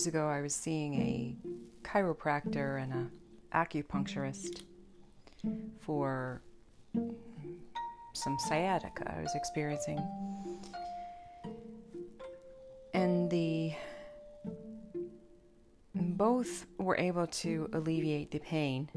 years 0.00 0.06
ago, 0.06 0.28
I 0.28 0.40
was 0.40 0.54
seeing 0.54 0.94
a 0.94 1.36
chiropractor 1.82 2.82
and 2.82 3.10
a 3.52 3.54
acupuncturist 3.54 4.62
for 5.78 6.40
some 8.14 8.38
sciatica 8.38 9.14
I 9.14 9.20
was 9.20 9.34
experiencing. 9.34 9.98
And 12.94 13.30
the 13.30 13.74
both 15.94 16.64
were 16.78 16.96
able 16.96 17.26
to 17.26 17.68
alleviate 17.74 18.30
the 18.30 18.38
pain. 18.38 18.88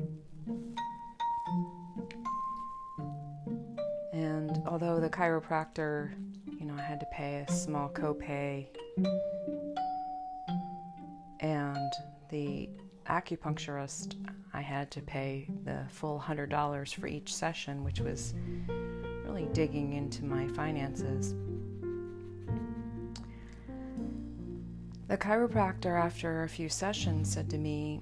And 4.13 4.63
although 4.65 5.01
the 5.01 5.09
chiropractor, 5.09 6.13
you 6.57 6.65
know, 6.65 6.75
I 6.77 6.81
had 6.81 7.01
to 7.01 7.07
pay 7.11 7.43
a 7.45 7.51
small 7.51 7.89
copay, 7.89 8.67
and 11.43 11.91
the 12.29 12.69
acupuncturist, 13.07 14.15
I 14.53 14.61
had 14.61 14.89
to 14.91 15.01
pay 15.01 15.47
the 15.65 15.81
full 15.89 16.23
$100 16.25 16.95
for 16.95 17.05
each 17.05 17.35
session, 17.35 17.83
which 17.83 17.99
was 17.99 18.33
really 19.25 19.47
digging 19.51 19.93
into 19.93 20.23
my 20.23 20.47
finances. 20.47 21.35
The 25.09 25.17
chiropractor, 25.17 26.01
after 26.01 26.43
a 26.43 26.49
few 26.49 26.69
sessions, 26.69 27.33
said 27.33 27.49
to 27.49 27.57
me, 27.57 28.01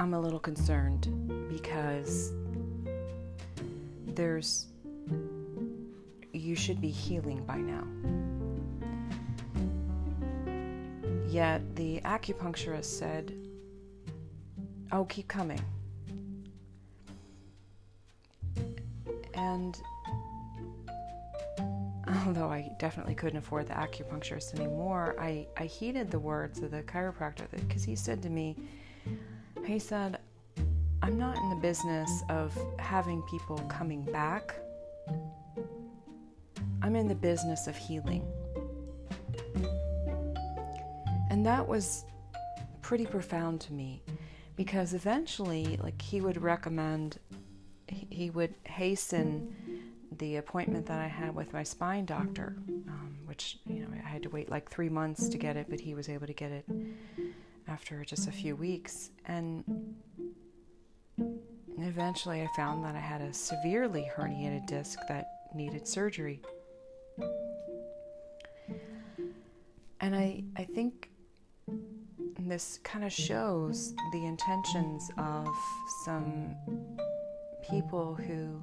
I'm 0.00 0.12
a 0.12 0.20
little 0.20 0.40
concerned 0.40 1.06
because 1.48 2.32
there's, 4.08 4.66
you 6.32 6.56
should 6.56 6.80
be 6.80 6.90
healing 6.90 7.44
by 7.44 7.58
now. 7.58 7.86
Yet 11.32 11.76
the 11.76 11.98
acupuncturist 12.04 12.84
said, 12.84 13.32
Oh, 14.92 15.06
keep 15.06 15.28
coming. 15.28 15.62
And 19.32 19.80
although 22.26 22.50
I 22.50 22.70
definitely 22.78 23.14
couldn't 23.14 23.38
afford 23.38 23.66
the 23.66 23.72
acupuncturist 23.72 24.60
anymore, 24.60 25.16
I, 25.18 25.46
I 25.56 25.64
heeded 25.64 26.10
the 26.10 26.18
words 26.18 26.58
of 26.58 26.70
the 26.70 26.82
chiropractor 26.82 27.50
because 27.52 27.82
he 27.82 27.96
said 27.96 28.22
to 28.24 28.28
me, 28.28 28.54
he 29.64 29.78
said, 29.78 30.18
I'm 31.00 31.16
not 31.16 31.38
in 31.38 31.48
the 31.48 31.56
business 31.56 32.22
of 32.28 32.54
having 32.78 33.22
people 33.22 33.56
coming 33.70 34.02
back. 34.02 34.54
I'm 36.82 36.94
in 36.94 37.08
the 37.08 37.14
business 37.14 37.68
of 37.68 37.74
healing. 37.74 38.22
And 41.42 41.48
that 41.48 41.66
was 41.66 42.04
pretty 42.82 43.04
profound 43.04 43.60
to 43.62 43.72
me 43.72 44.04
because 44.54 44.94
eventually, 44.94 45.76
like, 45.82 46.00
he 46.00 46.20
would 46.20 46.40
recommend, 46.40 47.18
he 47.88 48.30
would 48.30 48.54
hasten 48.62 49.52
the 50.18 50.36
appointment 50.36 50.86
that 50.86 51.00
I 51.00 51.08
had 51.08 51.34
with 51.34 51.52
my 51.52 51.64
spine 51.64 52.06
doctor, 52.06 52.54
um, 52.86 53.18
which, 53.24 53.58
you 53.66 53.80
know, 53.80 53.88
I 53.92 54.08
had 54.08 54.22
to 54.22 54.28
wait 54.28 54.50
like 54.50 54.70
three 54.70 54.88
months 54.88 55.28
to 55.30 55.36
get 55.36 55.56
it, 55.56 55.66
but 55.68 55.80
he 55.80 55.96
was 55.96 56.08
able 56.08 56.28
to 56.28 56.32
get 56.32 56.52
it 56.52 56.64
after 57.66 58.04
just 58.04 58.28
a 58.28 58.32
few 58.32 58.54
weeks. 58.54 59.10
And 59.26 59.96
eventually 61.76 62.40
I 62.42 62.48
found 62.54 62.84
that 62.84 62.94
I 62.94 63.00
had 63.00 63.20
a 63.20 63.34
severely 63.34 64.08
herniated 64.16 64.66
disc 64.68 64.96
that 65.08 65.26
needed 65.56 65.88
surgery. 65.88 66.40
And 70.00 70.14
I, 70.14 70.44
I 70.56 70.62
think 70.62 71.08
this 72.38 72.78
kind 72.82 73.04
of 73.04 73.12
shows 73.12 73.94
the 74.12 74.24
intentions 74.26 75.10
of 75.18 75.48
some 76.04 76.54
people 77.68 78.14
who 78.14 78.62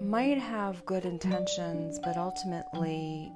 might 0.00 0.38
have 0.38 0.84
good 0.86 1.04
intentions, 1.04 1.98
but 2.02 2.16
ultimately 2.16 3.32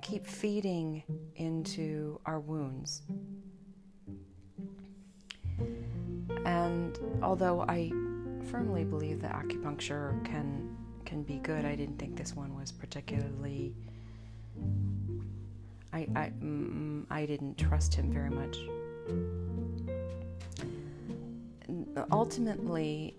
keep 0.00 0.26
feeding 0.26 1.02
into 1.36 2.20
our 2.26 2.40
wounds. 2.40 3.02
And 6.44 6.98
although 7.22 7.62
I 7.62 7.90
firmly 8.50 8.84
believe 8.84 9.22
that 9.22 9.32
acupuncture 9.32 10.24
can 10.24 10.76
can 11.04 11.22
be 11.22 11.38
good, 11.38 11.64
I 11.64 11.74
didn't 11.74 11.98
think 11.98 12.16
this 12.16 12.34
one 12.34 12.54
was 12.54 12.72
particularly. 12.72 13.74
I 15.92 16.08
I, 16.14 16.32
mm, 16.42 17.04
I 17.10 17.26
didn't 17.26 17.58
trust 17.58 17.94
him 17.94 18.12
very 18.12 18.30
much. 18.30 18.56
Ultimately, 22.10 23.16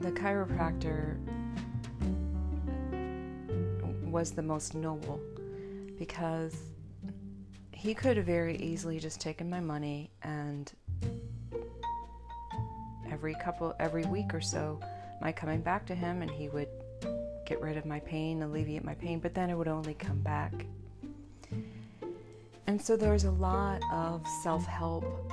the 0.00 0.12
chiropractor 0.12 1.18
was 4.02 4.30
the 4.30 4.42
most 4.42 4.74
noble 4.74 5.20
because 5.98 6.54
he 7.72 7.94
could 7.94 8.16
have 8.16 8.26
very 8.26 8.56
easily 8.56 8.98
just 8.98 9.20
taken 9.20 9.50
my 9.50 9.60
money 9.60 10.10
and 10.22 10.72
every 13.10 13.34
couple 13.34 13.74
every 13.78 14.04
week 14.06 14.32
or 14.34 14.40
so 14.40 14.80
my 15.20 15.32
coming 15.32 15.60
back 15.60 15.86
to 15.86 15.94
him 15.94 16.22
and 16.22 16.30
he 16.30 16.48
would 16.48 16.68
get 17.44 17.60
rid 17.60 17.76
of 17.76 17.84
my 17.84 18.00
pain 18.00 18.42
alleviate 18.42 18.84
my 18.84 18.94
pain 18.94 19.18
but 19.18 19.34
then 19.34 19.50
it 19.50 19.54
would 19.54 19.68
only 19.68 19.94
come 19.94 20.20
back 20.20 20.66
and 22.66 22.80
so 22.80 22.96
there's 22.96 23.24
a 23.24 23.30
lot 23.30 23.80
of 23.92 24.26
self-help 24.42 25.32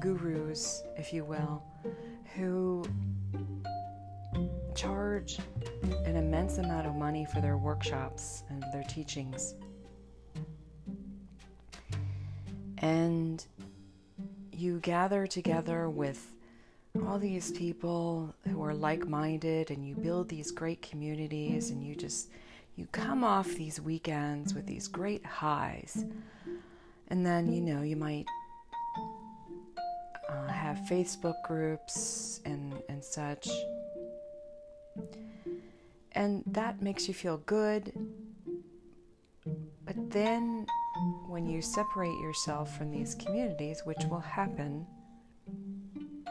gurus 0.00 0.82
if 0.96 1.12
you 1.12 1.24
will 1.24 1.62
who 2.34 2.84
charge 4.74 5.38
an 6.04 6.16
immense 6.16 6.58
amount 6.58 6.86
of 6.86 6.94
money 6.94 7.24
for 7.24 7.40
their 7.40 7.56
workshops 7.56 8.44
and 8.48 8.62
their 8.72 8.84
teachings. 8.84 9.54
And 12.78 13.44
you 14.52 14.78
gather 14.80 15.26
together 15.26 15.90
with 15.90 16.34
all 17.06 17.18
these 17.18 17.50
people 17.52 18.32
who 18.48 18.62
are 18.62 18.74
like-minded 18.74 19.70
and 19.70 19.84
you 19.84 19.96
build 19.96 20.28
these 20.28 20.52
great 20.52 20.80
communities 20.80 21.70
and 21.70 21.82
you 21.82 21.96
just 21.96 22.30
you 22.78 22.86
come 22.92 23.24
off 23.24 23.48
these 23.54 23.80
weekends 23.80 24.54
with 24.54 24.66
these 24.66 24.88
great 24.88 25.24
highs 25.24 26.04
and 27.08 27.26
then 27.26 27.52
you 27.52 27.60
know 27.60 27.82
you 27.82 27.96
might 27.96 28.26
uh, 30.28 30.46
have 30.46 30.78
facebook 30.88 31.34
groups 31.44 32.40
and 32.44 32.74
and 32.88 33.02
such 33.02 33.48
and 36.18 36.42
that 36.46 36.82
makes 36.82 37.06
you 37.06 37.14
feel 37.14 37.38
good. 37.46 37.92
But 39.84 40.10
then, 40.10 40.66
when 41.28 41.46
you 41.46 41.62
separate 41.62 42.18
yourself 42.20 42.76
from 42.76 42.90
these 42.90 43.14
communities, 43.14 43.82
which 43.84 44.04
will 44.10 44.18
happen, 44.18 44.84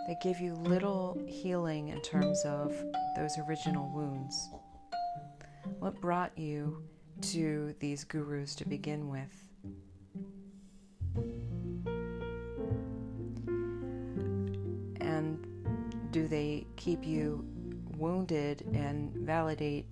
they 0.08 0.18
give 0.22 0.42
you 0.42 0.56
little 0.56 1.18
healing 1.26 1.88
in 1.88 2.02
terms 2.02 2.44
of 2.44 2.76
those 3.16 3.38
original 3.48 3.90
wounds. 3.94 4.50
What 5.80 6.00
brought 6.02 6.38
you 6.38 6.84
to 7.22 7.76
these 7.80 8.04
gurus 8.04 8.56
to 8.56 8.68
begin 8.68 9.10
with? 9.10 9.34
And 15.02 15.48
do 16.12 16.28
they 16.28 16.68
keep 16.76 17.06
you 17.06 17.46
wounded 17.98 18.66
and 18.74 19.14
validate 19.14 19.86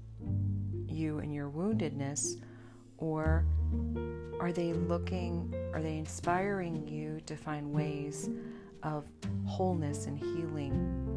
you 0.88 1.20
and 1.20 1.34
your 1.34 1.50
woundedness? 1.50 2.42
Or 2.98 3.46
are 4.40 4.52
they 4.52 4.74
looking, 4.74 5.54
are 5.74 5.82
they 5.82 5.98
inspiring 5.98 6.88
you 6.88 7.20
to 7.26 7.36
find 7.36 7.74
ways 7.74 8.30
of 8.84 9.06
wholeness 9.46 10.06
and 10.06 10.18
healing? 10.18 11.15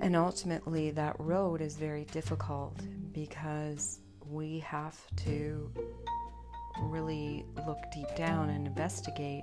And 0.00 0.14
ultimately, 0.14 0.90
that 0.92 1.16
road 1.18 1.60
is 1.60 1.76
very 1.76 2.04
difficult 2.06 2.80
because 3.12 3.98
we 4.30 4.60
have 4.60 4.96
to 5.24 5.70
really 6.82 7.44
look 7.66 7.78
deep 7.92 8.14
down 8.14 8.50
and 8.50 8.66
investigate 8.66 9.42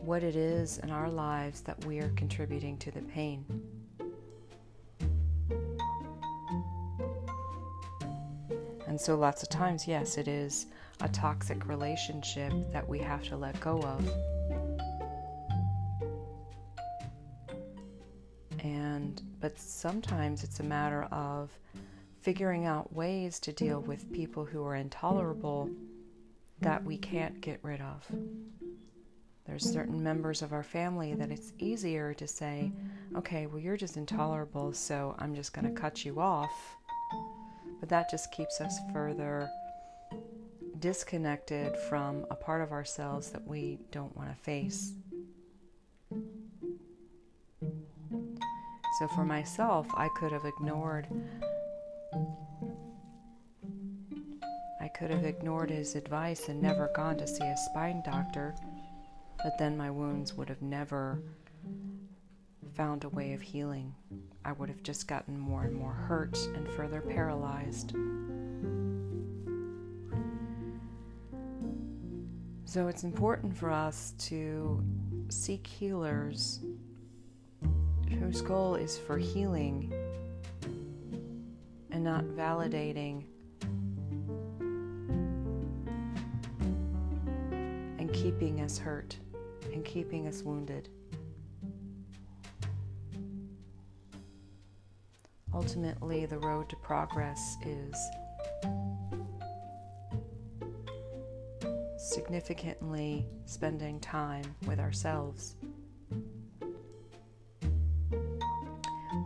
what 0.00 0.22
it 0.22 0.36
is 0.36 0.78
in 0.78 0.90
our 0.90 1.08
lives 1.08 1.62
that 1.62 1.82
we 1.84 2.00
are 2.00 2.10
contributing 2.10 2.76
to 2.78 2.90
the 2.90 3.02
pain. 3.02 3.44
And 8.86 9.00
so, 9.00 9.16
lots 9.16 9.42
of 9.42 9.48
times, 9.48 9.88
yes, 9.88 10.18
it 10.18 10.28
is 10.28 10.66
a 11.00 11.08
toxic 11.08 11.66
relationship 11.66 12.52
that 12.72 12.86
we 12.86 12.98
have 12.98 13.22
to 13.28 13.36
let 13.36 13.58
go 13.58 13.80
of. 13.80 14.31
Sometimes 19.56 20.44
it's 20.44 20.60
a 20.60 20.64
matter 20.64 21.04
of 21.12 21.50
figuring 22.20 22.66
out 22.66 22.92
ways 22.92 23.40
to 23.40 23.52
deal 23.52 23.80
with 23.80 24.12
people 24.12 24.44
who 24.44 24.64
are 24.64 24.76
intolerable 24.76 25.68
that 26.60 26.84
we 26.84 26.96
can't 26.96 27.40
get 27.40 27.58
rid 27.62 27.80
of. 27.80 28.06
There's 29.46 29.64
certain 29.64 30.02
members 30.02 30.40
of 30.40 30.52
our 30.52 30.62
family 30.62 31.14
that 31.14 31.32
it's 31.32 31.52
easier 31.58 32.14
to 32.14 32.28
say, 32.28 32.72
okay, 33.16 33.46
well, 33.46 33.58
you're 33.58 33.76
just 33.76 33.96
intolerable, 33.96 34.72
so 34.72 35.16
I'm 35.18 35.34
just 35.34 35.52
going 35.52 35.64
to 35.64 35.80
cut 35.80 36.04
you 36.04 36.20
off. 36.20 36.52
But 37.80 37.88
that 37.88 38.08
just 38.08 38.30
keeps 38.30 38.60
us 38.60 38.78
further 38.92 39.48
disconnected 40.78 41.76
from 41.88 42.24
a 42.30 42.36
part 42.36 42.62
of 42.62 42.70
ourselves 42.70 43.30
that 43.30 43.46
we 43.46 43.78
don't 43.90 44.16
want 44.16 44.28
to 44.28 44.36
face. 44.36 44.92
So 48.98 49.08
for 49.08 49.24
myself, 49.24 49.86
I 49.94 50.08
could 50.08 50.32
have 50.32 50.44
ignored 50.44 51.06
I 54.80 54.88
could 54.88 55.10
have 55.10 55.24
ignored 55.24 55.70
his 55.70 55.94
advice 55.94 56.48
and 56.48 56.60
never 56.60 56.90
gone 56.94 57.16
to 57.18 57.26
see 57.26 57.44
a 57.44 57.56
spine 57.56 58.02
doctor, 58.04 58.54
but 59.42 59.56
then 59.56 59.76
my 59.76 59.90
wounds 59.90 60.34
would 60.34 60.48
have 60.48 60.60
never 60.60 61.22
found 62.74 63.04
a 63.04 63.08
way 63.08 63.32
of 63.32 63.40
healing. 63.40 63.94
I 64.44 64.52
would 64.52 64.68
have 64.68 64.82
just 64.82 65.06
gotten 65.06 65.38
more 65.38 65.62
and 65.62 65.74
more 65.74 65.92
hurt 65.92 66.36
and 66.56 66.68
further 66.70 67.00
paralyzed. 67.00 67.92
So 72.64 72.88
it's 72.88 73.04
important 73.04 73.56
for 73.56 73.70
us 73.70 74.14
to 74.18 74.82
seek 75.28 75.66
healers 75.66 76.60
whose 78.12 78.40
goal 78.42 78.74
is 78.74 78.98
for 78.98 79.18
healing 79.18 79.92
and 81.90 82.04
not 82.04 82.24
validating 82.24 83.24
and 87.98 88.12
keeping 88.12 88.60
us 88.60 88.78
hurt 88.78 89.16
and 89.72 89.84
keeping 89.84 90.26
us 90.26 90.42
wounded. 90.42 90.88
Ultimately, 95.54 96.26
the 96.26 96.38
road 96.38 96.68
to 96.70 96.76
progress 96.76 97.56
is 97.64 97.94
significantly 101.96 103.26
spending 103.44 104.00
time 104.00 104.44
with 104.66 104.80
ourselves, 104.80 105.56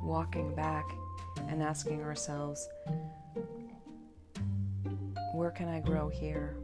walking 0.07 0.55
back 0.55 0.85
and 1.49 1.63
asking 1.63 2.01
ourselves, 2.03 2.69
where 5.35 5.51
can 5.51 5.69
I 5.69 5.81
grow 5.81 6.09
here? 6.09 6.57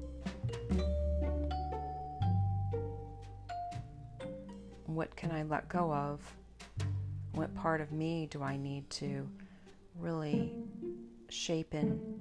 What 4.87 5.15
can 5.17 5.33
I 5.33 5.43
let 5.43 5.69
go 5.69 5.93
of? 5.93 6.21
What 7.33 7.55
part 7.57 7.81
of 7.81 7.93
me 7.93 8.29
do 8.31 8.43
I 8.43 8.57
need 8.57 8.89
to 8.91 9.29
really 9.99 10.55
shape 11.29 11.75
and 11.75 12.21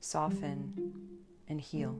soften 0.00 0.92
and 1.48 1.60
heal? 1.60 1.98